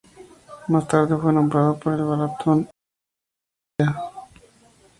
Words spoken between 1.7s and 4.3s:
por el Balatón, un lago de Hungría.